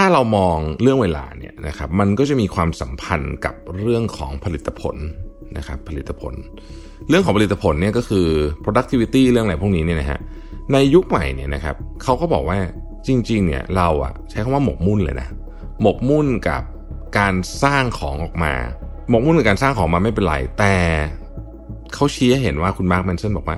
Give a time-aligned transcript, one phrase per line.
[0.00, 4.96] ถ้าเรามองเรื่องเวลาเนี่ยนะครับมันก็จะมีความสัมพันธ์กับเรื่องของผลิตผล
[5.56, 6.34] นะครับผลิตผล
[7.08, 8.26] เรื่องของผลิตผลเนี่ยก็คือ
[8.64, 10.20] productivity เรื่องอะไรพวกนี้เนี่ยนะฮะ
[10.72, 12.58] ในยุคใหม่เนี่ยนะครับเขาก็บอกว่า
[13.06, 15.28] จริงๆเนี่ยเราอะใช้คำว่าหมกมุ่นเลยนะ
[15.82, 16.62] หมกมุ่นกับ
[17.18, 18.54] การสร้างของออกมา
[19.10, 20.74] หมกมุ่นกับการสร้างของมาไม่เป็นไรแต่
[21.94, 23.56] เขาชี้ให้เห็นว่าคุณมาร์คแมนเซนบอกว่า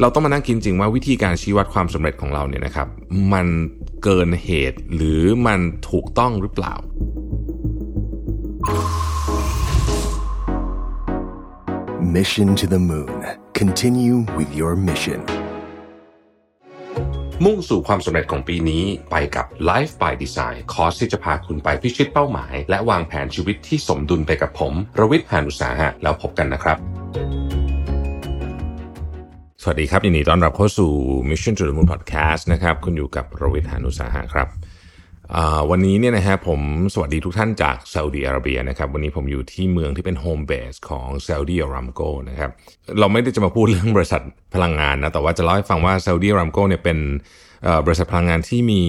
[0.00, 2.88] เราต้องมานั่งคิดจริงว่าวิธีการชี้วัดความสำเร็จของเราเนี่ยนะครับ
[3.32, 3.46] มัน
[4.04, 5.60] เกินเหตุหรือมัน
[5.90, 6.74] ถูกต้องหรือเปล่า
[12.16, 13.20] Mission to the Moon.
[13.60, 15.20] Continue with your mission.
[17.44, 26.78] มุ่งสู่ความสำเร็จของปีนี้ไปกับ Life by Design คอร์สที่จะพาคุณไปพิชิตเป้าหมาย และวางแผนชีวิตที่สมดุลไปกับผม รวิทย์หานุสาหะแล้วพบกันนะครับ
[29.62, 30.92] สวัสดีครับยินดีต้อนรับเข้าสู่
[31.28, 34.48] Mission to the Moon Podcast นะครับคุณอยู่กับรวิทย์หานุสาหะครับ
[35.70, 36.60] วันนี้เนี่ยนะฮะผม
[36.94, 42.50] สวัสดีทุกท่านจากซาอุดีอาระเบียนะครับวันนี้ผมอยู่ที่เมืองที่เป็นโฮมเบสของซาอุดีอารามโกนะครับ
[42.98, 44.22] เราไม่ได้จะมาพูดเรื่องบริษัท
[44.54, 46.98] พลังงานนะแต่ว่าจะเล่าให้ฟังว่าซาอุดีอารามโกเนี่ยเป็น
[47.86, 48.82] บริษัทพลังงานที่มี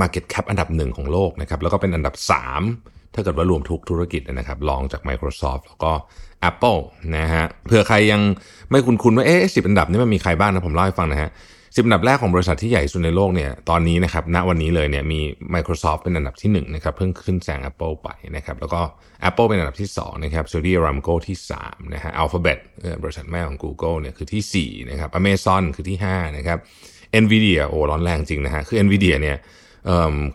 [0.00, 5.92] Market Cap อันดับหนึ่งของโลกนะครับแล้วก็เป็นอันดับ 3 ถ้าเกิดว่ารวมทุกธุรกิจนะครับรองจาก Microsoft แล้วก็
[6.50, 6.80] Apple
[7.16, 8.20] นะฮะเผื่อใครยัง
[8.70, 11.30] ไม่คุ้นๆว่าเอ๊ะสิอันดับนี้มันมีใครบ้างนะผมเล่าให้ฟังนะฮะ
[11.76, 15.20] สิบอันดับแรกของบริษัทที่ใหญ่สุดในโลกเนี่ยตอนนี้นะครับณวันนี้เลยเนี่ยมี
[15.54, 18.80] Microsoft เป็นอันดับที่1นะครับเพิ่งขึ้นแซง Apple ไปนะครับแล้วก็
[19.28, 26.58] Apple เป็นอันดับที่2นะครับ Saudi Aramco ที่3นะฮะ Alphabet เอ่อบริษัทแม่ของ Google เนี่ยคือที่4นะครับ Amazon คือที่5นะครับ
[27.22, 29.42] Nvidia โอ้ร้อนแรงจริงนะฮะคือ Nvidia เนี่ยเอิ่ม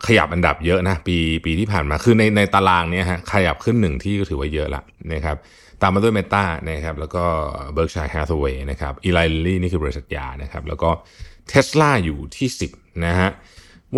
[0.06, 5.36] ขยับอันดับเยอะนะปีปีที่ผ่านมาคือในในตารางเนี่ยฮะขยับขึ้นหนึ่งที่ก็ถือว่าเยอะละนะครับ
[5.82, 7.24] ตามมาด้วย Meta นะครับแล้วก็
[7.76, 10.90] Berkshire Hathaway นะครับ Eli Lilly นี่คือบริษัทยานะครับแล้วก็
[11.52, 13.30] Tesla อยู่ที่ 10 นะฮะ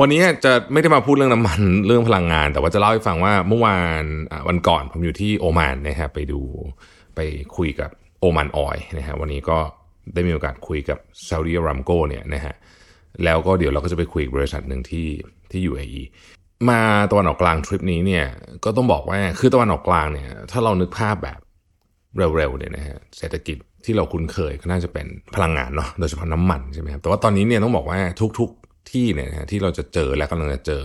[0.01, 4.05] วันนี้จะไม่ได้มาพูดเรื่องน้ำมันเรื่องพลังงาน แต่ว่าจะเล่าให้ฟังว่าเมื่อวาน
[4.49, 6.41] วันก่อนผมอยู่ที่โอมานนะครับไปดู
[7.17, 7.21] ไป
[7.57, 9.59] คุยกับโอมานออยนะฮะวันนี้ก็
[10.15, 10.99] ได้มีโอกาสคุยกับ
[11.29, 12.55] ซาอุดิอารามโกเนี่ยนะฮะ
[13.25, 15.07] แล้วก็เดี๋ยวเราก็จะไปคุยกับบริษัทหนึ่งที่
[15.51, 16.03] ที่ UAE
[16.71, 16.81] มา
[17.11, 18.27] ตะวันออกกลางทริปนี้เนี่ย
[18.65, 21.41] ก็ต้องบอกว่าคือตะวันออกกลางเนี่ยถ้าเรานึกภาพแบบ
[22.37, 28.01] เร็วๆเนี่ยนะฮะเศรษฐกิจที่เราคุ้นเคยก็น่าจะเป็นพลังงานเนาะโดยเฉพาะน้ำมันใช่ไหมครับแต่ว่าตอนนี้เนี่ยต้องบอกว่า
[28.39, 30.83] ทุกๆที่เนี่ยนะะที่เราจะเจอและกำลังจะเจอ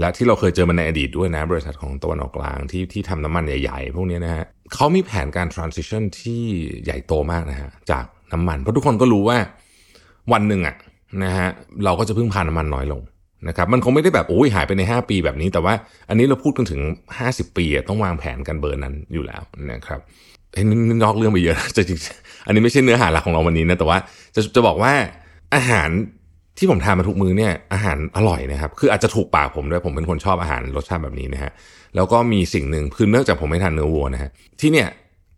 [0.00, 4.44] และที่เราเคยเจอมาในอดีตด้วยนะ บริษัทของตะวันออกกลางที่ที่ทำน้ำมันใหญ่ๆ พวกนี้นะฮะ
[4.74, 6.42] เขามีแผนการ transition ที่
[6.84, 9.38] ใหญ่โตมากนะฮะจากน้ำมัน เพราะทุกคนก็รู้ว่า
[10.32, 10.76] วันหนึ่งอะ
[11.24, 11.48] นะฮะ
[11.84, 13.02] เราก็จะพึ่งพาน้ำมันน้อยลง
[13.48, 15.74] นะครับมันคงไม่ได้แบบโอ้ยหายไปใน 5 ปีแบบนี้ แต่ว่า
[16.08, 16.80] อันนี้เราพูดกันถึง
[17.20, 20.00] 50 ปีต้องวางแผนกันเบอร์นั้นอยู่แล้วนะครับ
[20.52, 21.98] เฮ้ยนี่นอกเรื่องไปเยอะจะจริง
[22.46, 23.98] อันนี้ไม่ใช่เนื้อหาหลักของเราวันนี้นะแต่ว่า
[24.34, 24.92] จะจะบอกว่า
[25.54, 25.88] อาหาร
[26.58, 31.52] ที่ผมทานมาทุกมื้อเนี่ยอาหารอร่อยนะครับคืออาจจะถูกปากผมด้วยผมเป็นคนชอบอาหารรสชาติแบบนี้นะฮะ
[31.96, 34.88] แล้วก็มีสิ่งหนึ่งคือเนื่องจากผมไม่ทานเนื้อวัวนะฮะที่เนี่ย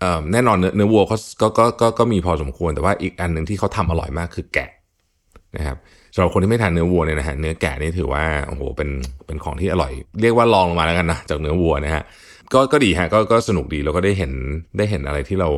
[0.01, 4.71] เอ่อแน่นอนเนื้อวัวเขาก็ก็ก็ก็มีพอสมควรแต่ว่าอีกอันหนึ่งที่เขาทำอร่อยมากคือแกะ
[5.57, 5.77] นะครับ
[6.15, 8.89] สำหรับคนที่ไม่ทานเนื้อวัวเนี่ยนะฮะเนื้อแกะนี่ถือว่าโอ้โหเป็น
[9.27, 9.93] เป็นของที่อร่อย
[10.23, 12.03] เรียกว่าลองลงมาแล้วกันนะจากเนื้อวัวนะฮะ
[12.55, 14.33] ก็ก็ดีฮะก็ก็สนุกดีแล้วก็ได้เห็น
[14.79, 15.49] ได้เห็นอะไรที่เรา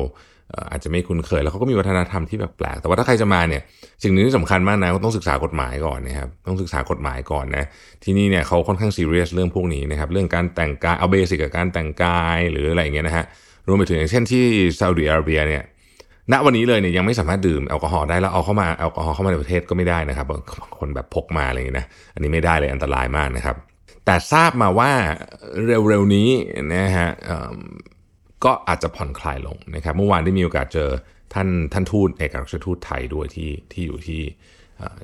[0.71, 3.61] อาจจะไม่คุ้นเคย แล้วเขาก็มีวัฒนธรรมที่แบบแปลกแต่ว่าถ้าใครจะมาเนี่ย
[4.03, 7.65] สิ่งหนึ่งที่สำคัญมากนะก็ต้องศึกษากฎหมายก่อนนะครับต้องศึกษากฎหมายก่อนนะ
[8.03, 13.25] ที่นี่เนี่ยเขาค่อนข้างซีเรียสเรื่องพวกนี้นะครับเรื่องการแต่งกายเอาเบสิกกับการแต่งกายหรืออะไรอย่างเงี้ยนะฮะ
[13.67, 14.43] รวมไปถึงอย่างเช่นที่
[14.79, 15.63] ซาอุดิอาระเบียเนี่ย
[16.31, 20.41] ณวันนี้เลยเนี่ยยังไม่สามารถดื่มแอลกอฮอล์ได้แล้วเอาเข้ามาแอลกอฮอล์เข้ามาในประเทศก็ไม่ได้นะครับบาง
[20.79, 23.55] คนแบบพกมาอะไรอย่างนี้นะอันนี้ไม่ได้เลยอันตรายมากนะครับ
[24.05, 24.91] แต่ทราบมาว่า
[25.65, 26.29] เร็วๆนี้
[26.73, 27.09] นะฮะ
[28.45, 30.89] ก็อาจจะผ่อนคลายลงนะครับ เมื่อวานได้มีโอกาสเจอ
[31.33, 34.21] ท่านท่านทูตเอกอัครราชทูตไทยด้วยที่ที่อยู่ที่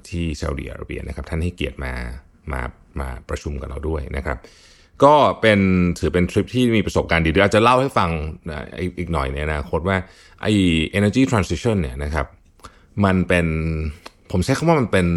[0.09, 1.93] ที่ซาอุดิอาระเบียนะครับท่านให้เกียรติมา
[2.51, 2.61] มา
[2.99, 4.38] มาประชุมกับเราด้วยนะครับ
[5.03, 5.59] ก็เป็น
[6.00, 8.09] ถือเป็นทริปที่มีประสบการณ์ดีเดี๋ยวอาจจะเล่าให้ฟัง
[9.00, 9.97] อีกหน่อยในอนาคตว่า
[10.41, 10.51] ไอ้
[10.97, 12.25] energy transition เนี่ยนะครับ
[13.06, 13.45] มันเป็น
[14.31, 15.07] ผมใช้คำว่ามันเป็น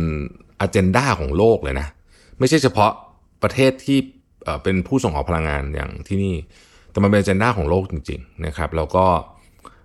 [0.67, 1.89] agenda ของโลกเลยนะ
[2.39, 2.93] ไม่ใช่เฉพาะ
[3.43, 3.99] ประเทศที่
[4.63, 6.34] เป็นผู้ส่งออกพลังงานอย่างที่นี่
[6.91, 9.07] แต่มันเป็น agenda ของโลกจริง ๆ นะครับ แล้วก็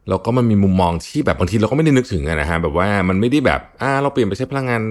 [0.09, 4.81] แล้วก็มันมีมุมมองที่แบบบางทีเราก็ไม่ได้นึกถึงนะฮะแบบว่ามันไม่ได้แบบอ่าเราเปลี่ยนไปใช้พลังงาน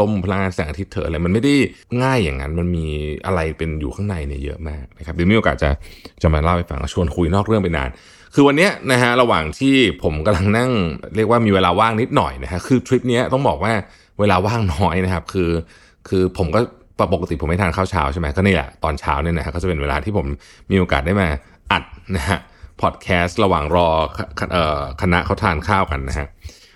[0.00, 1.54] ลมพลังงานแสงอาทิตย์เถอะอะไรมันไม่ได้
[2.02, 2.86] ง่ายอย่างนั้น มันมี
[3.26, 5.70] อะไรเป็นอยู่ข้างในเนี่ยเยอะมากนะครับเดี๋ยวมีโอกาสจะ
[6.22, 7.90] จะมาเล่าให้ฟังชวนคุยนอกเรื่องไปนาน
[8.34, 10.70] คือวันนี้นะฮะระหว่างที่ผมกำลังนั่ง
[11.16, 13.72] เรียกว่ามีเวลาว่างนิดหน่อยนะฮะคือทริปนี้ต้องบอกว่า
[14.20, 15.50] เวลาว่างน้อยนะครับ คือ
[16.08, 16.60] คือผมก็
[17.12, 20.26] ปกติผมไม่ทานข้าวเช้าใช่ไหมก็นี่แหละตอนเช้าเนี่ยนะฮะก็จะเป็นเวลาที่ผม
[20.70, 21.28] มีโอกาสได้มา
[21.72, 21.84] อัด
[22.16, 22.38] นะฮะ
[22.80, 23.88] พอดแคสต์ระหว่างรอ
[24.52, 26.26] เอ่อคณะเขาทานข้าวกันนะฮะ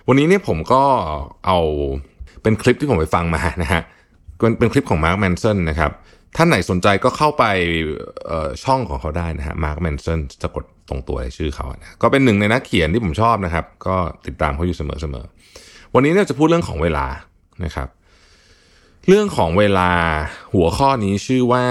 [0.08, 0.82] วันนี้เนี่ยผมก็
[1.46, 1.58] เอา
[2.42, 3.82] เป็นคลิปที่ผมไปฟังมานะฮะ
[4.58, 5.90] เป็นคลิปของ Mark Manson นะครับ
[6.36, 7.44] ท่านไหนสนใจก็เข้าไป
[8.64, 13.96] ช่องของเขาได้นะฮะ Mark Manson จะกดตรงตัวชื่อเขานะก็เป็นหนึ่งในนักเขียนที่ผมชอบนะครับ ก็
[14.26, 14.82] ติดตามเขาอยู่เส
[15.14, 17.06] มอๆวันนี้เนี่ยจะพูดเรื่องของเวลา
[17.64, 17.88] นะครับ
[19.08, 19.90] เรื่องของเวลา
[20.54, 21.64] หัวข้อนี้ชื่อว่า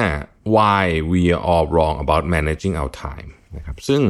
[0.55, 4.01] why we are all wrong about managing our time นะครับซึ่ง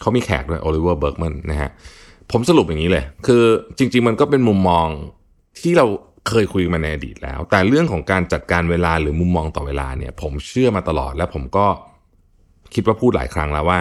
[0.00, 1.70] เขามีแขกด้วยโอลิเวอร์เบิร์กแมนนะฮะ
[2.32, 3.42] ผมสรุปอย่างนี้เลย คือ
[3.78, 4.88] จริง ๆ มันก็เป็นมุมมอง
[5.60, 5.86] ที่เรา
[6.28, 11.66] เคยคุยมาในอดีตแล้ว แต่เรื่องของการจัดการเวลาหรือมุมมองต่อเวลาเนี่ย ผมเชื่อมาตลอดและผมก็
[12.74, 13.78] คิดว่าพูดหลายครั้งแล้วว่า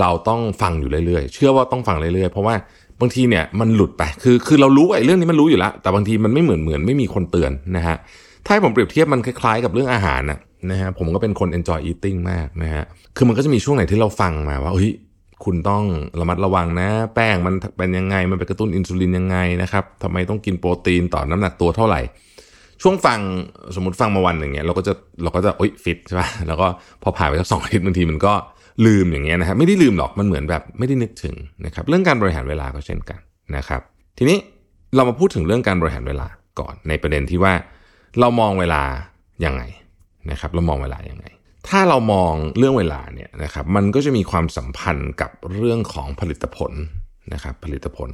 [0.00, 2.54] เราต้องฟังอยู่เรื่อยๆ เชื่อว่าต้องฟังเรื่อยๆ เพราะว่า
[3.00, 7.96] บางทีเนี่ยมันหลุดไป คือคือเรารู้ไอ้เรื่องนี้มันรู้อยู่แล้ว แต่บางทีมันไม่เหมือนเหมือนไม่มีคนเตือนนะฮะ
[8.46, 10.38] ถ้าผมเปรียบเทียบมันคล้ายๆกับเรื่องอาหารนะ
[10.70, 12.84] นะฮะ ผมก็เป็นคน enjoy eating มากนะฮะ
[13.16, 14.92] คือมันก็จะมีช่วงไหนที่เราฟังมาว่า เฮ้ย
[15.44, 15.82] คุณต้อง
[16.20, 22.00] ระมัดระวังนะ แป้งมันเป็นยังไง มันไปกระตุ้นอินซูลินยังไงนะครับทำไมต้องกินโปรตีนต่อน้ำหนักตัวเท่าไหร่
[22.82, 23.18] ช่วงฟัง
[23.74, 24.92] สมมติฟังมาวันอย่างเงี้ยเราก็จะ
[25.22, 26.66] เราก็จะโอ๊ยฟิตใช่ป่ะแล้วก็
[27.02, 28.32] พอผ่านไปสักสองอาทิตย์บางทีมันก็
[28.86, 33.20] ลืมอย่างเงี้ยนะครับไม่ได้ลืมหรอกมันเหมือนแบบไม่ได้นึกถึงนะครับเรื่องการบริหารเวลาก็เช่นกัน
[33.56, 33.80] นะครับ
[34.18, 34.38] ทีนี้
[34.94, 36.26] เรามาพูดถึงเรื่องการบริหารเวลา
[36.60, 37.52] ก่อนในประเด็นที่ว่า
[38.20, 38.82] เรามองเวลา
[39.44, 39.62] ยังไง
[40.30, 41.26] นะครับ เรามองเวลายังไง
[41.68, 46.72] ถ้าเรามองเรื่องเวลาเนี่ยนะครับมันก็จะมีความสัมพันธ์กับเรื่องของผลิตผล
[47.32, 48.10] นะครับผลิตผล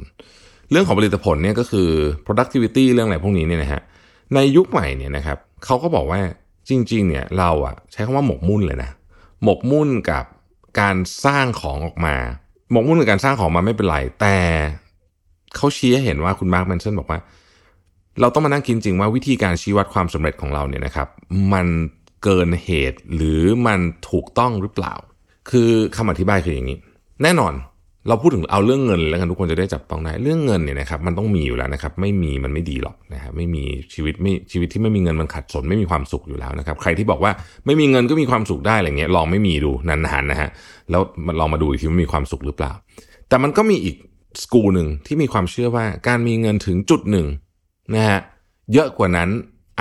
[0.71, 1.89] เรื่องของผลิตผลเนี่ยก็คือ
[2.27, 3.83] productivity เรื่องอะไรพวกนี้เนี่ยนะฮะ
[4.35, 6.21] ในยุคใหม่เนี่ยนะครับเขาก็บอกว่า
[6.69, 8.91] จริงๆเนี่ยเราอะใช้คำว่าหมกมุ่นเลยนะ
[9.43, 10.25] หมกมุ่นกับ
[10.81, 12.17] การสร้างของออกมา
[12.71, 14.37] หมกมุ่นกับการสร้างของมาไม่เป็นไร แต่
[15.57, 17.19] เขาชี้ให้เห็นว่าคุณมาร์คแมนเชนบอกว่า
[18.21, 21.09] เราต้องมานั่งคิดจริงว่าวิธีการชี้วัดความสำเร็จของเราเนี่ยนะครับ
[21.53, 21.67] มัน
[22.25, 23.81] เกินเหตุหรือมัน
[24.11, 24.95] ถูกต้องหรือเปล่า
[25.51, 26.79] คือคำอธิบายคืออย่างนี้
[27.23, 27.55] แน่นอน
[28.09, 37.33] เราพูดถึงเอาเรื่องเงินแล้วกันทุกคนจะได้จับต้องได้เรื่องเงินเนี่ยนะครับมันต้องมีอยู่แล้วนะครับไม่มีมันไม่ดีหรอกนะครับไม่มีชีวิตไม่ชีวิตที่ไม่มีเงินมันขัดสนไม่มีความสุขอยู่แล้วนะครับใครที่บอกว่า
[37.67, 40.51] ไม่มีเงินก็มีความสุขได้อะไรเงี้ยลองไม่มีดูนานๆนะฮะ
[40.91, 41.03] แล้ว
[41.41, 42.73] ลองมาดูอีกทีว่ามีความสุขหรือเปล่า
[43.29, 43.97] แต่มันก็มีอีก
[44.43, 47.27] สกูลหนึ่งที่มีความเชื่อว่าการมีเงินถึงจุดหนึ่ง
[47.95, 48.21] นะฮะ
[48.73, 49.29] เยอะกว่านั้น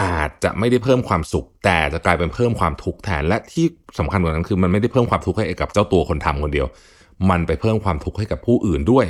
[0.02, 3.66] อาจจะไม่ได้เพิ่มความสุข แต่จะกลายเป็นเพิ่มความทุกข์แทนและที่
[4.00, 6.68] สำคัญกว่านั้นคือมันไม่ได้เพิ่มความทุกข์ให้กับเจ้าตัวคนทำคนเดียว
[7.30, 9.06] มันไปเพิ่มความทุกข์ให้กับผู้อื่นด้วย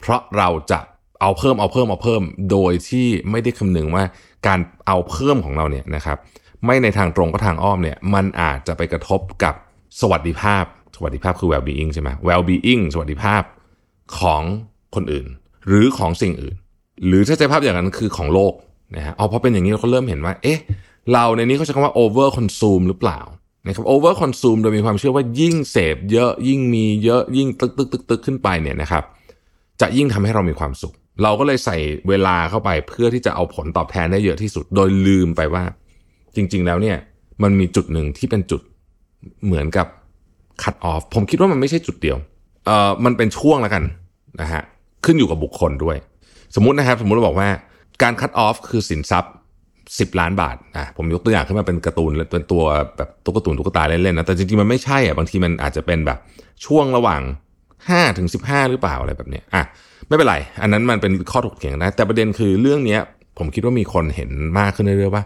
[0.00, 0.80] เพราะเราจะ
[1.20, 4.04] เอาเพิ่มเอาเพิ่มเอาเพิ่ม โดยที่ไม่ได้คำนึงว่า
[4.46, 6.18] การเอาเพิ่มของเราเนี่ยนะครับ
[6.64, 9.54] ไม่ในทางตรงก็ทางอ้อมเนี่ยมันอาจจะไปกระทบกับ
[10.00, 10.64] สวัสดิภาพ
[10.96, 13.42] สวัสดิภาพคือ well being ใช่ไหม well being สวัสดิภาพ
[14.20, 14.42] ของ
[14.94, 15.26] คนอื่น
[15.68, 16.54] หรือของสิ่งอื่น
[17.06, 18.52] หรือถ้าใจภาพอย่างนั้นคือของโลก
[18.94, 20.58] นะฮะเอาพอเป็นอย่างนี้เราก็เริ่มเห็นว่า เอ๊ะ
[21.12, 23.20] เราในนี้เขาใช้คำว่า over consume หรือเปล่า
[23.66, 29.04] นะครับ over consume โดยมีความเชื่อว่ายิ่งเสพเยอะยิ่งมีเยอะยิ่งตึกตึกตึกตึกขึ้นไปเนี่ยนะครับ
[29.80, 31.76] จะยิ่งทำให้เรามีความสุข เราก็เลยใส่
[32.08, 35.64] เวลาเข้าไปเพื่อที่จะเอาผลตอบแทนได้เยอะที่สุด โดยลืมไปว่า
[36.36, 36.96] จริง ๆ แล้วเนี่ย
[37.42, 38.60] มันมีจุดหนึ่งที่เป็นจุด
[39.44, 39.86] เหมือนกับ
[40.62, 42.16] cut off ผมคิดว่ามันไม่ใช่จุดเดียว
[42.66, 43.82] เอ่อมันเป็นช่วงแล้วกัน
[44.40, 44.62] นะฮะ
[45.04, 45.96] ขึ้นอยู่กับบุคคลด้วย
[46.54, 47.48] สมมุตินะครับ สมมุติเราบอกว่า
[48.02, 49.32] การคัดออฟคือสินทรัพย์
[49.74, 52.62] 10 ล้านบาทอะผมยกตัวอย่างขึ้นมาเป็นการ์ตูนเป็นตัว
[52.96, 56.18] แบบตุ๊กตาตุ๊กตาเล่นๆนะแต่จริงๆมันไม่ใช่อะบางทีมันอาจจะเป็นแบบ
[56.66, 57.22] ช่วงระหว่าง
[57.70, 59.62] 5ถึง15 หรือเปล่าอะไรแบบเนี้ยอะ
[60.08, 63.00] ไม่เป็นไร อันนั้นมันเป็นข้อถกเถียงได้แต่ประเด็นคือเรื่องเนี้ย
[63.38, 65.24] ผมคิดว่ามีคนเห็นมากขึ้นเรื่อยๆว่า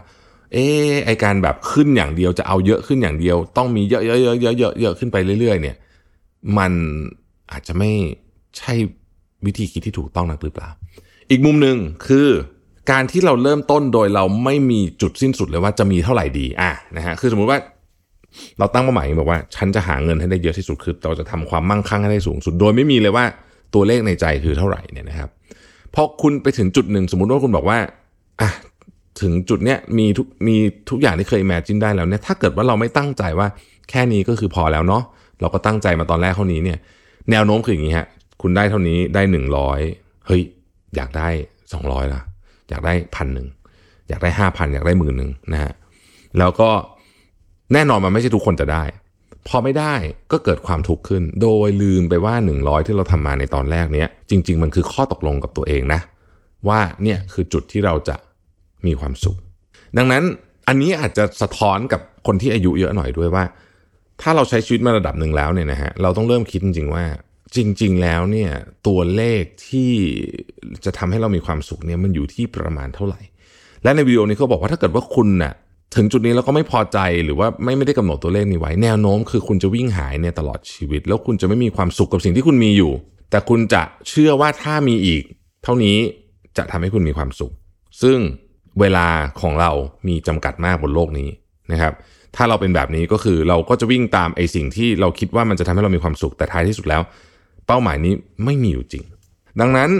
[0.53, 0.57] เอ
[0.91, 5.75] อไอการแบบขึ้นอย่างเดียวจะเอาเยอะขึ้นอย่างเดียว ต้องมีเยอะๆๆๆเยอะขึ้นไปเรื่อย ๆ เนี่ย
[6.57, 6.71] มัน
[7.51, 7.91] อาจจะไม่
[8.57, 8.73] ใช่
[9.45, 10.69] วิธีคิดที่ถูกต้องนักหรือเปล่า
[11.29, 12.27] อีกมุมหนึ่งคือ
[12.89, 17.59] การที่เราเริ่มต้นโดยเราไม่มีจุดสิ้นสุดเลยว่าจะมีเท่าไหร่ดีอะนะฮะคือสมมุติว่า
[18.59, 23.25] เราตั้งเป้าหมายบอกว่า ฉันจะหาเงินให้ได้เยอะที่สุดคือเราจะทำความมั่งคั่งให้ได้สูงสุด โดยไม่มีเลยว่า
[23.73, 25.29] ตัวเลขในใจคือเท่าไหร่เนี่ยนะครับ
[25.95, 27.79] พอคุณไปถึงจุดหนึ่งสมมุติว่าคุณบอกว่า
[28.41, 28.49] อะ
[29.21, 30.55] ถึงจุดเนี้ยมีทุกมี
[30.89, 33.47] ทุกอย่างที่เคยแมจินได้แล้วเนี่ยถ้าเกิดว่าเราไม่ตั้งใจว่า
[33.89, 35.03] แค่นี้ก็คือพอแล้วเนาะ
[35.41, 36.77] เราก็ตั้งใจมาตอนแรกเท่านี้เนี่ย
[37.31, 38.07] แนวโน้มคืออย่างนี้ฮะ
[38.41, 39.79] คุณได้เท่านี้ได้หนึ่งร้อย
[40.27, 40.41] เฮ้ย
[40.95, 41.29] อยากได้
[41.73, 42.21] สองร้อยละ
[42.71, 43.47] อยากได้พันหนึ่ง
[44.09, 45.73] อยากได้ห้าพันอยากได้หมื่นหนึ่งนะฮะ
[46.39, 46.69] แล้วก็
[47.73, 48.83] แน่นอนมันไม่ใช่ทุกคนจะได้
[49.47, 49.93] พอไม่ได้
[50.31, 56.01] ก็เกิดความทุกข์ขึ้น โดยลืมไปว่าหนึ่งร้อยที่เราทำมาในตอนแรกเนี้ยจริง ๆ มันคือข้อตกลงกับตัวเองนะ
[56.67, 58.15] ว่าเนี่ยคือจุดที่เราจะ
[58.85, 59.37] มีความสุข
[59.97, 60.23] ดังนั้น
[60.67, 63.43] อันนี้อาจจะสะท้อนกับคนที่อายุเยอะหน่อยด้วยว่า
[64.21, 67.03] ถ้าเราใช้ชีวิตมาระดับหนึ่งแล้วเนี่ยนะฮะเราต้องเริ่มคิดจริงๆว่า
[67.55, 68.51] จริง ๆ แล้วเนี่ย
[68.87, 69.91] ตัวเลขที่
[70.85, 73.21] จะทำให้เรามีความสุขเนี่ยมันอยู่ที่ประมาณเท่าไหร่
[73.83, 75.53] และในวิดีโอนี้เขาบอกว่าถ้าเกิดว่าคุณน่ะ
[75.95, 82.91] ถึงจุดนี้แล้วก็ไม่พอใจหรือว่าไม่ไม่ได้กำหนดตัวเลขนี้ไว้ แนวโน้มคือคุณจะวิ่งหายเนี่ยตลอดชีวิต แล้วคุณจะไม่มีความสุขกับสิ่งที่คุณมีอยู่
[83.31, 85.23] แต่คุณจะเชื่อว่าถ้ามีอีก
[85.63, 85.97] เท่านี้
[86.57, 87.51] จะทำให้คุณมีความสุข
[88.01, 88.17] ซึ่ง
[88.79, 89.07] เวลา
[89.41, 89.71] ของเรา
[90.07, 91.29] มีจำกัดมากบนโลกนี้
[91.71, 91.93] นะครับ
[92.35, 97.01] ถ้าเราเป็นแบบนี้ก็คือเราก็จะวิ่งตามไอ้สิ่งที่เราคิดว่ามันจะทำให้เรามีความสุขแต่ท้ายที่สุดแล้ว
[97.67, 98.13] เป้าหมายนี้
[98.45, 99.03] ไม่มีอยู่จริง
[99.59, 99.91] ดังนั้น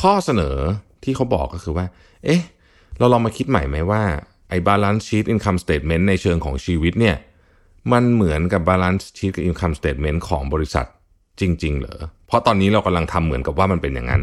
[0.00, 0.56] ข้อเสนอ
[1.04, 1.86] ที่เขาบอกก็คือว่า
[2.24, 2.42] เอ๊ะ
[2.98, 4.02] เราลองมาคิดใหม่ไหมว่า
[4.48, 7.16] ไอ้ balance sheet income statement ในเชิงของชีวิตเนี่ย
[7.92, 10.86] มันเหมือนกับ balance sheet กับ income statement ของบริษัท
[11.40, 14.22] จริง ๆ เหรอ เพราะตอนนี้เรากำลังทำเหมือนกับว่ามันเป็นอย่างนั้น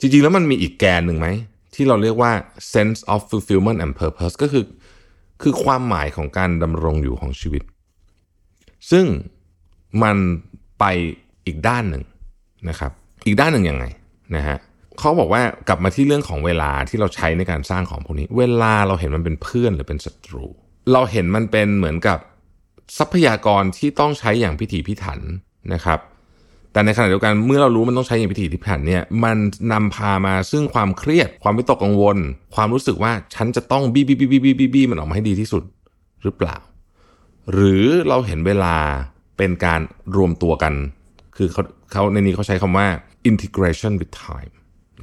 [0.00, 1.28] จริง ๆ แล้วมันมีอีกแกนหนึ่งไหม
[1.74, 2.32] ที่เราเรียกว่า
[2.74, 4.64] sense of fulfillment and purpose ก็คือ
[5.42, 7.62] คือความหมายของการดำรงอยู่ของชีวิต
[8.90, 9.06] ซึ่ง
[10.02, 10.16] มัน
[10.78, 10.84] ไป
[11.46, 12.04] อีกด้านหนึ่ง
[12.68, 12.92] นะครับ
[13.26, 13.84] อีกด้านหนึ่งยังไง
[14.36, 14.58] นะฮะ
[14.98, 20.46] เขาบอกว่ากลับมาที่เรื่องของเวลาที่เราใช้ในการสร้างของพวกนี้ เวลาเราเห็นมันเป็นเพื่อนหรือเป็นศัตรู
[20.92, 22.18] เราเห็นมันเป็นเหมือนกับ
[22.98, 25.20] ทรัพยากรที่ต้องใช้อย่างพิถีพิถัน
[25.74, 25.98] นะครับ
[26.72, 29.36] แต่ในขณะเดียวกันเมื่อเรารู้มันต้องใช้อย่างพิถีพิถันเนี่ยมัน
[29.72, 32.16] นำพามาซึ่งความเครียด ความวิตกกังวล
[32.54, 35.62] ความรู้สึกว่าฉันจะต้องบี้บี้บี้บี้บี้บี้มันออกมาให้ดีที่สุด
[36.22, 36.56] หรือเปล่า
[37.52, 38.76] หรือเราเห็นเวลา
[39.36, 39.80] เป็นการ
[40.16, 40.74] รวมตัวกัน
[41.42, 42.86] คือเขาเขาในนี้เขาใช้คำว่า
[43.30, 44.54] integration with time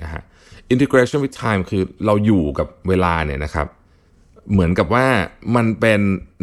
[0.02, 0.24] นะฮะ
[0.74, 3.68] integration with time คือเราอยู่กับเวลาเนี่ยนะครับ
[4.52, 5.06] เหมือนกับว่า
[5.56, 6.00] มันเป็น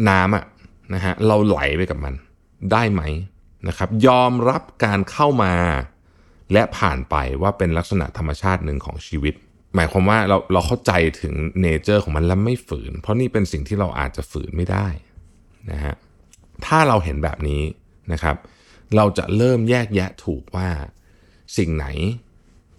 [0.09, 0.45] น้ำอะ
[0.93, 2.13] นะฮะเราไหลไปกับมัน
[2.71, 3.01] ได้ไหม
[3.67, 5.53] นะครับ ยอมรับการเข้ามา
[6.53, 9.33] และผ่านไปว่าเป็นลักษณะธรรมชาติหนึ่งของชีวิต
[9.75, 14.87] หมายความว่าเราเราเข้าใจถึงเนเจอร์ของมันแล้วไม่ฝืน เพราะนี่เป็นสิ่งที่เราอาจจะฝืนไม่ได้
[15.71, 15.95] นะฮะ
[16.65, 17.61] ถ้าเราเห็นแบบนี้
[18.13, 18.35] นะครับ
[18.95, 20.69] เราจะเริ่มแยกแยะถูกว่า
[21.57, 21.85] สิ่งไหน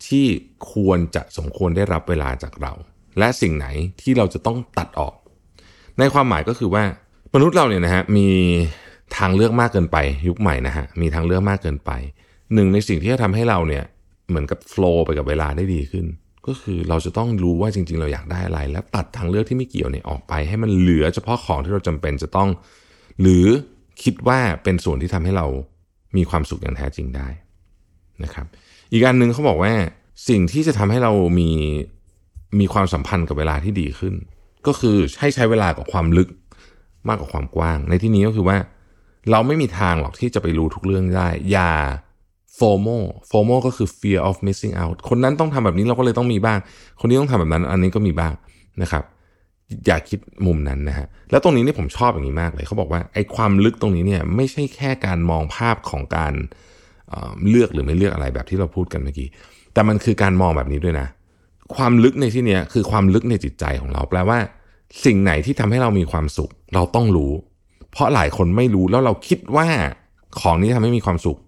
[0.06, 0.26] ที่
[0.72, 2.72] ควรจะสมควรได้รับเวลาจากเรา
[3.18, 3.66] และสิ่งไหน
[4.02, 5.14] ที่เราจะต้องตัดออก
[5.98, 6.84] ในความหมายก็คือว่า
[7.34, 8.28] มนุษย์เราเนี่ยนะฮะมี
[9.16, 9.96] ทางเลือกมากเกินไป
[10.28, 11.90] ยุคใหม่นะฮะมีทางเลือกมากเกินไป
[12.54, 13.84] หนึ่งในสิ่งที่จะทำให้เราเนี่ย
[14.28, 16.06] เหมือนกับโฟล์ไปกับเวลาได้ดีขึ้น
[16.46, 22.48] ก็คือเราจะต้องรู้ว่าจริง ๆ เราอยากได้อะไร และตัดทางเลือกที่ไม่เกี่ยวเนี่ยออกไป ให้มันเหลือเฉพาะของที่เราจำเป็นจะต้อง
[23.20, 23.46] หรือ
[24.02, 25.46] คิดว่าเป็นส่วนที่ทำให้เรา
[26.16, 27.28] มีความสุขอย่างแท้จริงได้
[28.24, 28.46] นะครับ
[28.92, 29.72] อีกอันหนึ่งเขาบอกว่า
[30.28, 31.50] สิ่งที่จะทำให้เรามี
[32.60, 34.14] มีความสัมพันธ์กับเวลาที่ดีขึ้น
[34.66, 36.28] ก็คือให้ใช้เวลากับความลึก
[37.08, 38.56] มากกว่าความกว้าง ในที่นี้ก็คือว่า
[39.30, 41.72] เราไม่มีทางหรอกที่จะไปรู้ทุกเรื่องได้ อย่า
[42.58, 42.98] FOMO
[43.30, 46.58] FOMO ก็คือ fear of missing out คนนั้นต้องทำแบบนี้เราก็เลยต้องมีบ้าง
[47.00, 48.32] คนนี้ต้องทำแบบนั้นอันนี้ก็มีบ้าง
[48.82, 49.04] นะครับ
[49.86, 56.32] อย่าคิดมุมนั้นนะฮะ แล้วตรงนี้นี่ผมชอบอย่างนี้มากเลย เขาบอกว่าไอ้ความลึกตรงนี้เนี่ยไม่ใช่แค่การมองภาพของการ
[57.08, 59.28] เเลือกหรือไม่เลือกอะไรแบบที่เราพูดกันเมื่อกี้
[59.72, 61.08] แต่มันคือการมองแบบนี้ด้วยนะ
[61.76, 64.38] ความลึกในที่นี้คือความลึกในจิตใจของเรา แปลว่า
[65.04, 67.32] สิ่งไหนที่ทำให้เรามีความสุข เราต้องรู้
[67.92, 69.68] เพราะหลายคนไม่รู้แล้วเราคิดว่า
[70.40, 71.38] ของนี้ทำให้มีความสุข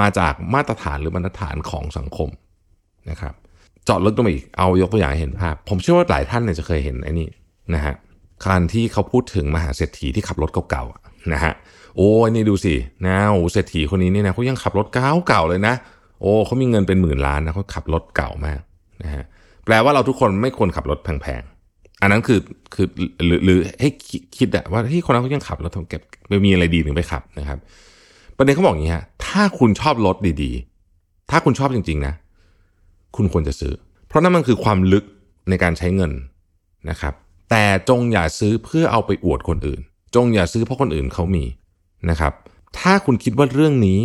[0.00, 2.28] มาจากมาตรฐานหรือบรรทัดฐานของสังคม
[3.10, 3.34] นะครับ
[3.84, 7.28] เจาะลึกลงไปอีก เอายกตัวอย่างให้เห็นภาพ ผมเชื่อว่าหลายท่านเนี่ยจะเคยเห็นไอ้นี่
[7.74, 7.94] นะฮะ
[8.46, 11.52] การที่เขาพูดถึงมหาเศรษฐีที่ขับรถเก่าๆนะฮะ
[11.96, 12.74] โอ้ยนี่ดูสิ
[13.06, 15.74] นะโอ้เศรษฐีคนนี้เนี่ยนะเขายังขับรถเก่าเก่าเลยนะ
[16.20, 18.60] โอ้เขามีเงินเป็นหมื่นล้านนะเขาขับรถเก่ามาก
[19.02, 19.24] นะฮะ
[19.64, 22.40] แปลว่าเราทุกคนไม่ควรขับรถแพงๆอันนั้นคือ
[22.74, 22.86] คือ
[23.26, 23.88] หรือหรือให้
[24.38, 27.58] คิดอะว่าที่คนนั้นเขายังขับรถเก็บไม่มีอะไรดีถึงไปขับนะครับ
[28.36, 32.14] ประเด็นเขาบอกอย่างนี้ฮะถ้าคุณชอบรถดีๆ ถ้าคุณชอบจริง ๆ นะ
[33.16, 33.72] คุณควรจะซื้อ
[34.08, 35.04] เพราะนั่นมันคือความลึก
[35.48, 36.12] ในการใช้เงิน
[36.90, 37.14] นะครับ
[37.52, 39.80] แต่จงอย่าซื้อเพื่อเอาไปอวดคนอื่น
[40.14, 41.44] จงอย่าซื้อเพราะคนอื่นเขามี
[42.10, 42.32] นะครับ
[42.78, 44.00] ถ้าคุณคิดว่าเรื่องนี้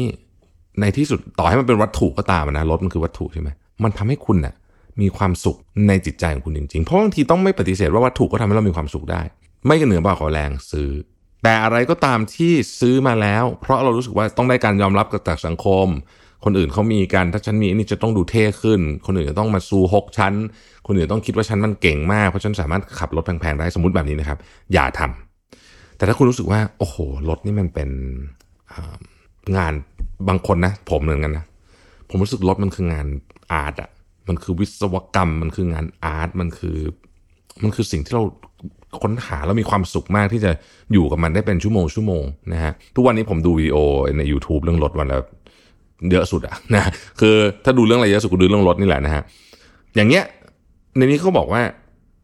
[0.82, 3.50] ในที่สุดต่อให้มันเป็นวัตถุก็ตามนะรถมันคือวัตถุใช่ไหม
[3.84, 4.54] มันทำให้คุณนะ่ะ
[5.01, 9.22] มีความสุขในจิตใจของคุณจริงๆ เพราะบางทีต้องไม่ปฏิเสธว่าวัตถุก็ทำให้เรามีความสุขได้
[9.66, 10.89] ไม่กันเหนือบ่าขอแรงซื้อ
[11.44, 15.88] แต่อะไรก็ตามที่ซื้อมาแล้ว เพราะเรารู้สึกว่าต้องได้การยอมรับจากสังคม
[16.44, 20.34] คนอื่นเขามีการถ้าฉันมีนี่จะต้องดูเท่ขึ้น คนอื่นจะต้องมาซูฮกชั้น
[20.88, 24.38] คนอื่นต้องคิดว่าฉันมันเก่งมากเพราะฉันสามารถขับรถแพงๆได้สมมติแบบนี้นะครับ
[24.74, 26.98] อย่าทำแต่ถ้าคุณรู้สึกว่า โอ้โห
[27.29, 27.89] รถนี่มันเป็น
[29.58, 29.74] งาน
[30.27, 31.46] บางคนนะ ผมเหมือนกันนะ
[32.10, 33.08] ผมรู้สึกรถมันคืองาน
[33.51, 33.89] อาร์ตอะ
[34.27, 36.77] มันคือวิศวกรรม มันคืองานอาร์ตมันคือ
[37.63, 38.24] มันคือสิ่งที่เรา
[39.01, 40.51] ค้นหาแล้วมีความสุขมากที่จะ
[40.94, 43.77] อยู่กับมันได้เป็นชั่วโมงชั่วโมงนะฮะทุกวันนี้ผมดูวิดีโอ
[44.17, 45.20] ใน YouTube เรื่องรถวันละ
[46.12, 46.84] เยอะสุดอะนะ
[47.20, 49.24] คือถ้าดูเรื่องอะไรเยอะสุดก็ดูเรื่องรถนี่แหละนะฮะ
[49.96, 50.24] อย่างเงี้ย
[50.98, 51.62] ในนี้เขาบอกว่า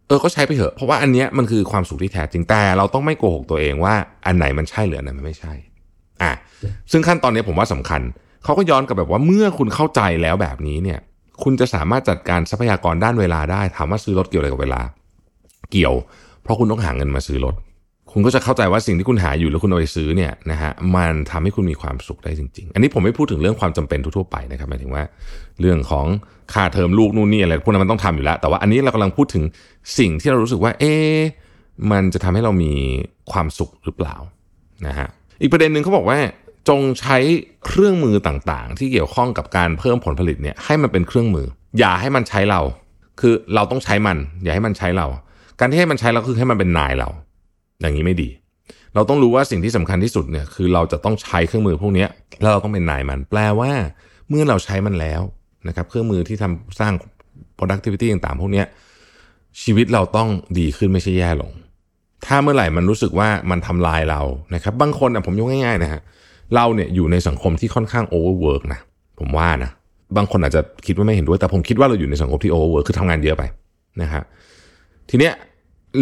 [0.08, 5.54] เออก็ใช้ไปเถอะเพราะว่าอันเนี้ยมันคือความสุขที่แท้จริงแต่เราต้องไม่โกหกตัวเองว่าอันไหนมันใช่หรืออันไหนมันไม่ใช่
[6.22, 6.32] อะ
[6.92, 8.02] ซึ่งขั้นตอนนี้ผมว่าสำคัญ
[8.44, 11.00] เขาก็ย้อนกลับแบบว่าเมื่อคุณเข้าใจแล้วแบบนี้เนี่ย
[11.44, 14.82] คุณจะสามารถจัดการทรัพยากรด้านเวลาได้ถามว่าซื้อรถเกี่ยวอะไรกับเวลา
[15.72, 15.94] เกี่ยว
[16.44, 17.56] เพราะคุณต้องหาเงินมาซื้อรถ
[18.14, 25.04] คุณก็จะเข้าใจว่าสิ่งที่คุณหาอยู่แล้วคุณเอาไปซื้อเนี่ยนะฮะมันทำให้คุณมีความสุขได้จริง ๆ อันนี้ผมไม่พูดถึงเรื่องความจำเป็นทั่วไปนะครับหมายถึงว่า
[25.62, 26.06] เรื่องของ
[26.54, 29.44] ค่าเทอมลูกนู่นนี่อะไรพวกนั้นมันต้องทำอยู่แล้ว แต่ว่าอันนี้เรากำลังพูดถึง
[29.98, 30.94] สิ่งที่เรารู้สึกว่า เอ๊
[31.92, 32.74] มันจะทำให้เรามี
[33.32, 34.16] ความสุขหรือเปล่า
[34.88, 35.08] นะฮะ
[35.42, 36.20] อีกประเด็นหนึ่งเขาบอกว่า
[36.70, 37.18] จงใช้
[37.66, 41.48] เครื่องมือต่างๆ ที่เกี่ยวข้องกับการเพิ่มผลผลิตเนี่ยให้มันเป็นเครื่องมือ
[41.80, 42.62] อย่าให้มันใช้เรา
[43.20, 45.08] คือเราต้องใช้มัน อย่าให้มันใช้เรา
[45.60, 47.10] การที่ให้มันใช้เราคือให้มันเป็นนายเรา
[47.88, 48.30] อย่างนี้ไม่ดี
[48.96, 52.06] เราต้องรู้ว่าสิ่งที่สำคัญที่สุดเนี่ยคือเราจะต้องใช้เครื่องมือพวกนี้
[52.42, 53.72] แล้วเราต้องเป็นนายมัน แปลว่า
[54.30, 55.22] เมื่อเราใช้มันแล้ว
[55.68, 56.94] นะครับเครื่องมือที่ทำสร้าง
[57.58, 58.64] productivity ต่างๆ พวกนี้
[59.62, 61.52] ชีวิตเราต้องดีขึ้นไม่ใช่แย่ลง
[62.26, 64.22] ถ้าเมื่อไหร่มันรู้สึกว่ามันทำลายเรา
[64.56, 66.02] นะครับบางคนอะผมยกง่ายๆนะฮะ
[66.56, 68.80] เราเนี่ยอยู่ในสังคมที่ค่อนข้าง overwork นะ
[69.20, 69.72] ผมว่านะ
[70.18, 73.44] บางคนอาจจะคิดว่าไม่เห็นด้วยแต่ผมคิดว่าเราอยู่ในสังคมที่ over คือทำงานเยอะไป
[74.02, 74.24] นะฮะ
[75.10, 75.34] ทีเนี้ย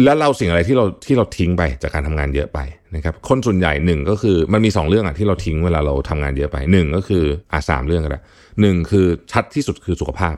[0.04, 2.58] แล้วเราสิ่งอะไรที่เราที่เราทิ้งไปจากการทำงานเยอะไป
[2.96, 8.20] นะครับคนส่วนใหญ่หนึ่งก็คือมันมี 2 เรื่องอะที่เราทิ้งเวลาเราทำงานเยอะไปหนึ่งก็คืออ่าสามเรื่องก็ได้
[8.60, 10.34] หนึ่งคือชัดที่สุดคือสุขภาพ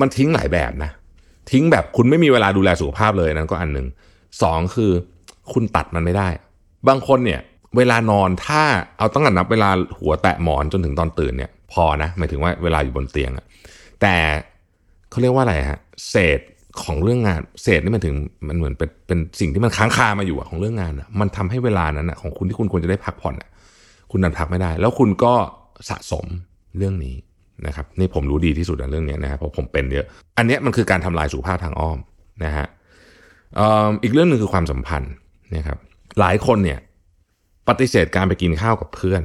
[0.00, 0.90] มันทิ้งหลายแบบนะ
[1.50, 3.86] ทิ้งแบบคุณไม่มีเวลาดูแลสุขภาพเลยนั้นก็อันหนึ่ง
[4.42, 4.92] สองคือ
[5.52, 6.28] คุณตัดมันไม่ได้
[6.88, 7.40] บางคนเนี่ย
[7.76, 8.62] เวลานอนถ้า
[8.98, 13.44] เอาตั้งแต่นับเวลาหัวแตะหมอนจนถึงตอนตื่นเนี่ยพอนะหมายถึงว่าเวลาอยู่บนเตียงอะ
[14.02, 14.14] แต่
[15.10, 15.78] เขาเรียกว่าอะไรฮะ
[16.10, 16.40] เศษ
[16.82, 18.14] ของเรื่องงานเศษนี่มันถึง
[18.48, 23.48] มันเหมือนเป็นเป็นสิ่งที่มันค้างคามาอยู่อะของเรื่องงานอะมันทำให้เวลานั้นอะของคุณที่คุณควรจะได้พักผ่อนอะ
[24.10, 25.34] คุณนันพักไม่ได้ แล้วคุณก็
[25.90, 26.26] สะสม
[26.78, 27.16] เรื่องนี้
[27.66, 30.06] นะครับนี่ผมรู้ดีที่สุดในเรื่องนี้นะครับเพราะผมเป็นเยอะ
[30.38, 31.98] อันนี้มันคือการทำลายสุขภาพทางอ้อม
[32.44, 32.66] นะฮะ
[34.02, 35.12] อีกเรื่องหนึ่งคือความสัมพันธ์
[35.56, 35.78] นะครับ
[36.20, 36.78] หลายคนเนี่ย
[37.68, 39.22] ปฏิเสธการไปกินข้าวกับเพื่อน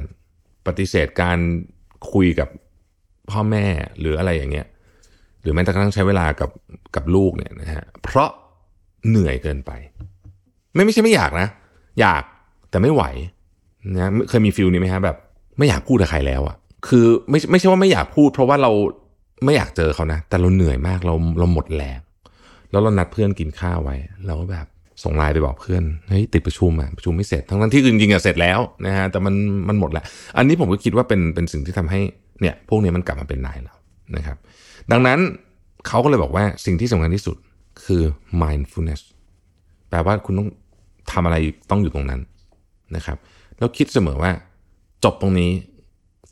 [0.66, 1.38] ปฏิเสธการ
[2.12, 2.48] คุยกับ
[3.30, 3.64] พ่อแม่
[3.98, 4.66] หรืออะไรอย่างเงี้ย
[5.46, 6.50] รือแม้แต่กระทั่งใช้เวลากับ
[6.96, 8.30] กับลูกเนี่ยนะฮะเพราะ
[9.08, 9.70] เหนื่อยเกินไป
[10.74, 11.48] ไม่ไม่ใช่ไม่อยากนะ
[12.00, 12.22] อยาก
[12.70, 13.04] แต่ไม่ไหว
[13.94, 15.16] นะเคยมีฟิลนี้ไหมฮะแบบ
[15.58, 16.56] ไม่อยากพูดกับใครแล้วอะ
[16.88, 18.70] คือไม่ไม่ใช่ว่าไม่อยากพูด เพราะว่าเรา
[19.44, 21.98] ไม่อยากเจอเขานะ แต่เราเหนื่อยมากเราเราหมดแรง
[22.70, 24.66] แล้วเรานัดเพื่อนกินข้าวไว้เราก็แบบ
[25.04, 29.34] ส่งไลน์ไปบอกเพื่อนเฮ้ยติดประชุมอะประชุมไม่เสร็จทั้งทั้งที่จริงๆอะเสร็จแล้วนะฮะแต่มัน
[29.68, 30.04] มันหมดแล้ว
[30.36, 32.00] อันนี้ผมก็คิดว่าเป็นเป็นสิ่งที่ทำให้
[32.40, 33.74] เนี่ยพวกนี้มันกลับมาเป็นนายเรา
[34.16, 34.36] นะครับ
[34.92, 35.20] ดังนั้น
[35.86, 37.36] เขาก็เลยบอกว่าสิ่งที่สำคัญที่สุด
[37.84, 38.02] คือ
[38.42, 39.02] mindfulness
[39.88, 40.48] แปลว่าคุณต้อง
[41.12, 41.36] ทำอะไร
[41.70, 42.20] ต้องอยู่ตรงนั้น
[42.96, 43.18] นะครับ
[43.58, 44.30] แล้วคิดเสมอว่า
[45.04, 45.50] จบตรงนี้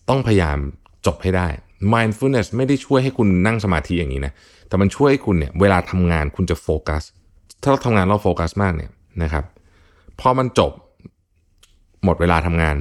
[0.08, 0.58] ต้องพยายาม
[1.06, 1.48] จบให้ได้
[1.94, 4.32] mindfulness ไม่ได้ช่วยให้คุณนั่งสมาธิอย่างนี้นะ
[4.68, 7.02] แต่มันช่วยให้คุณเนี่ยเวลาทำงานคุณจะโฟกัส
[7.62, 8.90] ถ้าเราทำงานเราโฟกัสมากเนี่ย
[9.22, 9.44] นะครับ
[10.20, 10.72] พอมันจบ
[12.04, 12.76] หมดเวลาทำงาน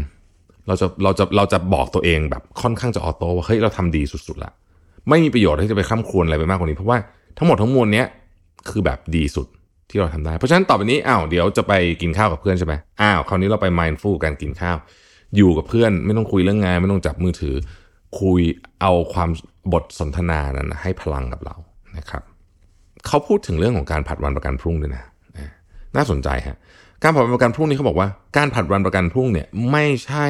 [0.67, 4.51] เราจะเราจะเราจะบอกตัวเองแบบค่อนข้างจะออโต้ว่าเฮ้ยเราทำดีสุดๆละ
[5.09, 6.97] ไม่มีประโยชน์ที่จะไปข้ามควรอะไรไปมากกว่านี้ เพราะว่า
[7.37, 8.07] ทั้งหมดทั้งมวลเนี้ย
[8.69, 9.47] คือแบบดีสุด
[9.89, 14.77] ที่เราทำได้ เพราะฉะนั้นต่อไปนี้อ้าวเดี๋ยวจะไปกินข้าวกับเพื่อนใช่ไหมอ้าวคราวนี้เราไป mindful การกินข้าว
[15.35, 17.55] อยู่กับเพื่อนไม่ต้องคุยเรื่องงาน ไม่ต้องจับมือถือ
[18.19, 18.41] คุย
[18.81, 19.29] เอาความ
[19.73, 21.55] บทสนทนานั้นให้พลังกับเรา
[21.97, 22.23] นะครับ
[23.07, 25.03] เขาพูดถึงเรื่องของการผัดวันประกันพรุ่งด้วยนะ
[25.95, 26.57] น่าสนใจฮะ
[27.03, 30.25] การผัดวันประกันพรุ่งนี้เขาบอกว่าการผัดวันประกันพรุ่งเนี่ยไม่ใช่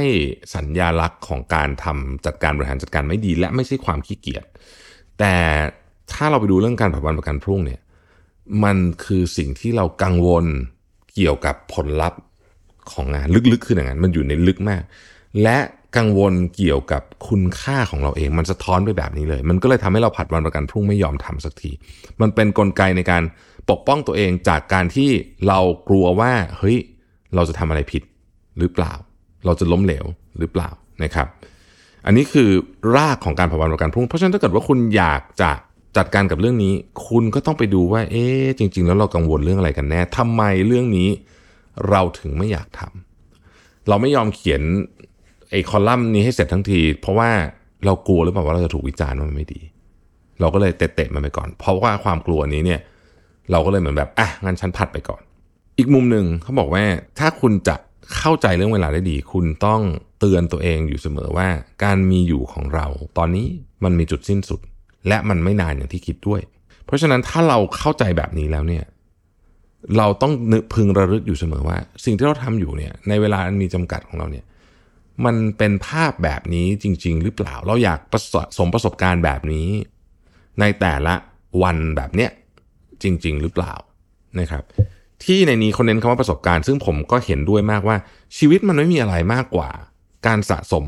[0.56, 4.46] สัญญาลักษณ์ของการทำจัดการบริหารจัดการไม่ดี และไม่ใช่ความขี้เกียจ
[5.20, 5.36] แต่
[6.14, 7.80] ถ้าเราไปดูเรื่องการผัดวันประกันพรุ่งเนี่ย
[8.64, 10.46] มันคือสิ่งที่เรากังวล
[11.14, 12.20] เกี่ยวกับผลลัพธ์
[12.92, 14.84] ของงานลึกๆคืออย่างนั้นมันอยู่ในลึกมาก
[15.44, 15.58] และ
[15.98, 21.72] กังวลเกี่ยวกับคุณค่าของเราเอง มันสะท้อนไปแบบนี้เลย มันก็เลยทำให้เราผัดวันประกันพรุ่งไม่ยอมทำสักที
[22.22, 23.24] มันเป็นนกลไกในการ
[23.70, 25.10] ปกป้องตัวเองจากการที่
[25.48, 26.78] เรากลัวว่าเฮ้ย
[27.36, 28.04] เราจะทำอะไรผิด
[28.60, 28.94] หรือเปล่า
[29.46, 30.06] เราจะล้มเหลว
[30.40, 30.70] หรือเปล่า
[31.04, 31.28] นะครับ
[32.06, 32.50] อันนี้คือ
[32.96, 35.52] รากของการผัดวันประกันพรุ่ง เพราะฉะนั้นถ้าเกิดว่าคุณอยากจะ
[35.98, 36.74] จัดการกับเรื่องนี้
[37.08, 41.10] คุณก็ต้องไปดูว่า เอ๊ะจริง ๆ แล้วเรากังวลเรื่องอะไรกันแน่ทำไมเรื่องนี้
[41.90, 44.62] เราถึงไม่อยากทำเราไม่ยอมเขียน
[45.52, 47.30] ไอ้คอลัมน์นี้ให้เสร็จทั้งที เพราะว่า
[47.86, 49.62] เรากลัวหรือเปล่าว่าเราจะถูกวิจารณ์ว่ามันไม่ดี
[50.40, 52.80] เราก็เลยเตะๆมันไปก่อน เพราะว่าความกลัวนี้เนี่ย
[53.52, 55.22] เราก็เลยเหมือนแบบอะงั้นฉันผัดไปก่อน
[55.78, 56.84] อีกมุมหนึ่งเขาบอกว่า
[57.20, 57.76] ถ้าคุณจะ
[58.18, 59.82] เข้าใจเรื่องเวลาได้ดี คุณต้อง
[60.20, 61.48] เตือนตัวเองอยู่เสมอว่า
[61.84, 62.86] การมีอยู่ของเรา
[63.18, 63.48] ตอนนี้
[63.84, 64.60] มันมีจุดสิ้นสุด
[65.08, 66.42] และมันไม่นานอย่างที่คิดด้วย
[66.86, 68.84] เพราะฉะนั้นถ้าเราเข้าใจแบบนี้แล้วเนี่ย
[69.98, 74.46] เราต้องนึกพึงระลึกอยู่เสมอว่า สิ่งที่เราทำอยู่เนี่ยในเวลาอันมีจำกัดของเราเนี่ย
[75.26, 79.68] มันเป็นภาพแบบนี้จริง ๆ หรือเปล่าเราอยากประสสมประสบการณ์แบบนี้
[80.60, 81.14] ในแต่ละ
[81.64, 82.32] วันแบบเนี้ย
[83.04, 83.74] จริง ๆ หรือเปล่า
[84.40, 84.64] นะครับ
[85.24, 87.96] ที่ในนี้คนเน้นคำว่าประสบการณ์ ซึ่งผมก็เห็นด้วยมากว่า
[88.38, 89.70] ชีวิตมันไม่มีอะไรมากกว่า
[90.28, 90.86] การสะสม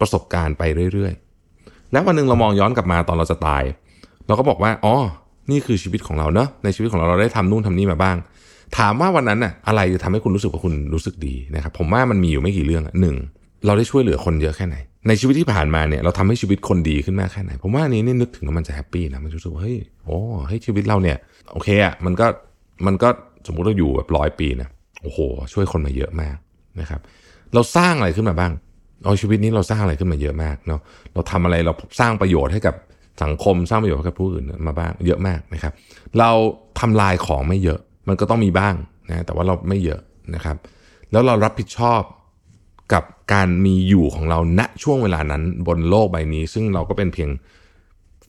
[0.00, 3.62] ประสบการณ์ไปเรื่อยๆ แล้ววันหนึ่งเรามองย้อนกลับมาตอนเราจะตาย
[4.26, 4.94] เราก็บอกว่าอ๋อ
[5.50, 8.16] นี่คือชีวิตของเราเนอะในชีวิตของเราเราได้ทำนู่นทำนี่มาบ้าง
[8.78, 13.16] ถามว่าวันนั้นน่ะอะไรจะทำให้คุณรู้สึกว่าคุณรู้สึกดีนะครับผมว่ามันมีอยู่ไม่กี่เรื่องหนึ่ง
[13.66, 14.76] เราได้ช่วยเหลือคนเยอะแค่ไหน
[15.08, 21.16] ในชีวิตที่ผ่านมาเนี่ยเราทำให้ชีวิตคนดีขึ้นมากแค่ไหน ผมว่าอันนี้นี่นึกถึงแล้วมันจะแฮปปี้นะมันรู้สึกว่าเฮ้ยโอ้เฮ้ยชีวิตเราเนี่ย
[21.52, 22.26] โอเคอะมันก็
[22.86, 23.08] มันก็
[23.46, 24.68] สมมุติเราอยู่แบบร้อยปีนะ
[25.02, 25.18] โอ้โห
[25.52, 26.36] ช่วยคนมาเยอะมาก
[26.80, 27.00] นะครับ
[27.54, 28.52] เราสร้างอะไรขึ้นมาบ้าง
[29.04, 30.80] เอาชีวิตนี้เราสร้างอะไรขึ้นมาเยอะมากเนาะ
[31.14, 32.74] เราทำอะไรเราสร้างประโยชน์ให้กับ
[33.22, 35.72] สังคมสร้างประโยชน์ให้กับผู้อื่นมาบ้างเยอะมากนะครับ
[36.18, 36.30] เรา
[36.80, 38.74] ทำลายของไม่เยอะ มันก็ต้องมีบ้าง
[39.08, 40.00] นะแต่ว่าเราไม่เยอะ
[40.34, 40.56] นะครับ
[41.12, 42.02] แล้วเรารับผิดชอบ
[42.92, 47.30] กับการมีอยู่ของเราณช่วงเวลานั้นบนโลกใบนี้ ซึ่งเราก็เป็นเพียง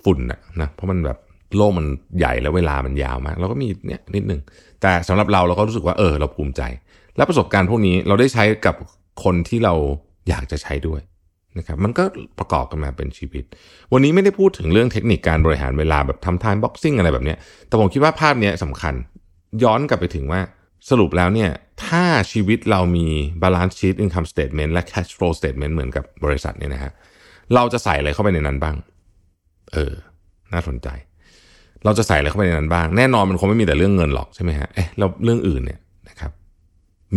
[0.04, 1.18] ฝุ่นนะนะเพราะมันแบบ
[1.58, 1.86] โลกมัน
[2.20, 4.42] ใหญ่แล้วเวลามันยาวมากเราก็มีเนี่ยนิดนึง
[4.82, 6.62] แต่สำหรับเราเราก็รู้สึกว่าเออเราภูมิใจ
[7.18, 8.76] และประสบการณ์พวกนี้เราได้ใช้กับ
[9.24, 9.74] คนที่เรา
[10.30, 11.02] อยากจะใช้ด้วย
[11.58, 12.04] นะครับมันก็
[12.40, 13.44] ประกอบกันมาเป็นชีวิต
[13.94, 17.36] วันนี้ไม่ได้พูดถึงเรื่องเทคนิคการบริหารเวลาแบบทำ time boxing อะไรแบบนี้
[17.68, 18.94] แต่ผมคิดว่าภาพนี้สำคัญ
[19.64, 20.42] ย้อนกลับไปถึงว่า
[20.90, 21.52] สรุปแล้วเนี่ย
[21.86, 23.08] ถ้าชีวิตเรามี
[23.44, 26.92] balance sheet income statement และ cash flow statement เหมือนกับบริษัทเนี่ยนะฮะ
[27.56, 28.76] เราจะใส่อะไรเข้าไปในนั้นบ้าง
[29.74, 29.94] เออ
[30.54, 30.88] น่าสนใจ
[31.86, 36.32] เราจะใส่อะไรเข้าไปในนั้นบ้าง แน่นอนมันคงไม่มีแต่เรื่องเงินหรอกใช่ไหมฮะเอ๊ะเราเรื่องอื่นเนี่ยนะครับ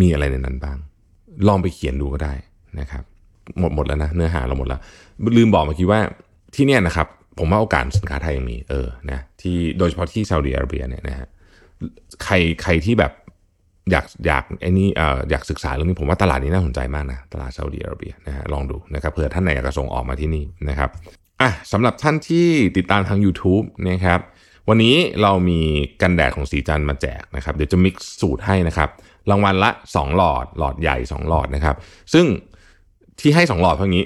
[0.01, 0.79] มีอะไรในนั้นบ้าง
[1.49, 2.35] ลองไปเขียนดูก็ได้
[2.81, 3.05] นะครับ
[3.59, 4.81] หมดหมดแล้วนะเนื้อหาเราหมดแล้ว
[5.37, 6.01] ลืมบอกเมื่อกี้ว่า
[6.55, 7.07] ที่เนี่ยนะครับ
[7.39, 11.27] ผมว่าโอกาสสินค้าไทยยังมีเออนะที่โดยเฉพาะที่ซาอุดิอาระเบียเนี่ยนะฮะ
[12.25, 13.13] ใครใครที่แบบ
[13.91, 20.91] อยากอยากไอ้นี่เอ่ออยากศึกษาเรื่องนี้ผมว่าตลาดนี้น่าสนใจมากนะตลาดซาอุดิอาระเบียนะฮะลองดูนะครับเผื่อท่านไหนอยากจะส่งออกมาที่นี่นะครับ
[21.41, 22.47] อะสำหรับท่านที่
[22.77, 24.21] ติดตามทาง YouTube นะครับ
[24.69, 25.61] วันนี้เรามี
[26.03, 28.89] กันแดดของสีจันมาแจกนะครับเดี๋ยวจะมิกซ์สูตรให้นะครับ
[29.31, 31.77] รางวัลละ 2 หลอดหลอดใหญ่ 2 หลอดนะครับ
[32.13, 32.27] ซึ่ง
[33.21, 34.05] ที่ให้ 2 หลอดเพราะงี้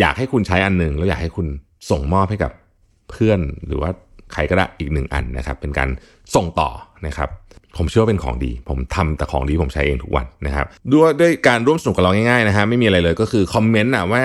[0.00, 1.46] อยากให้คุณใช้อันหนึ่งแล้วอยากให้คุณ
[1.90, 2.52] ส่งมอบให้กับ
[3.10, 3.90] เพื่อนหรือว่า
[4.32, 5.88] ใครก็ได้อีกหนึ่งอันนะครับ เป็นการ
[6.34, 6.70] ส่งต่อ
[7.06, 7.28] นะครับ
[7.78, 14.22] ผมเชื่อว่าเป็นของดี ผมทำแต่ของดีผมใช้เองทุกวันนะครับด้วยด้วยการร่วมสนุกกับเราง่ายๆนะฮะไม่มีอะไรเลยก็คือคอมเมนต์อะว่า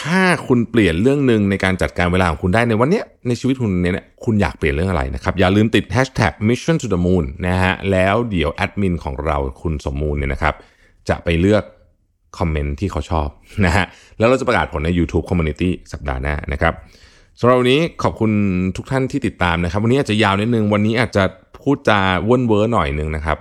[0.00, 10.54] ถ้าคุณเปลี่ยนเรื่องหนึ่งในการจัดการเวลาของคุณได้ในวันนี้ในชีวิตคุณเนี่ยคุณอยากเปลี่ยนเรื่องอะไรนะครับ อย่าลืมติด hashtag mission to the moon นะฮะแล้วเดี๋ยวแอดมินของเราคุณสมมูลเนี่ยนะครับ
[11.08, 11.64] จะไปเลือก
[12.38, 13.28] คอมเมนต์ที่เขาชอบ
[13.66, 13.84] นะฮะ
[14.18, 16.74] แล้วเราจะประกาศผลใน YouTube Community สัปดาห์หน้านะครับ
[17.42, 18.30] สำหรับวันนี้ขอบคุณ
[18.76, 21.24] ทุกท่านที่ติดตามนะครับ วันนี้อาจจะยาวนิดนึง วันนี้อาจจะ
[21.62, 23.38] พูดจาว่นเวอร์หน่อยนึงนะครับ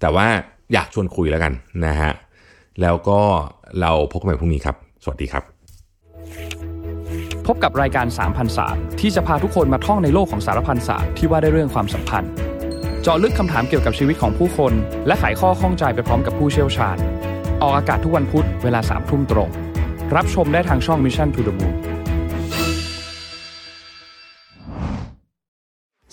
[0.00, 0.26] แต่ว่า
[0.72, 1.52] อยากชวนคุยแล้วกัน
[1.86, 2.12] นะฮะ
[2.82, 3.20] แล้วก็
[3.80, 5.44] เราพบกันใหม่พรุ่งนี้ครับ สวัสดีครับ
[7.46, 12.30] พบกับรายการสามพันศาสตร์ที่จะพาทุกคนมาท่องในโลกของสารพันศาสตร์ที่ว่าได้เรื่องความสัมพันธ์
[13.02, 14.72] เจาะลึกคำถามเกี่ยวกับชีวิตของผู้คน
[15.06, 16.96] และไขข้อข้องใจไปพร้อมกับผู้เชี่ยวชาญ
[17.62, 19.50] ออกอากาศทุกวันพุธเวลาสามทุ่มตรง
[20.16, 21.89] รับชมได้ทางช่อง Mission to the Moon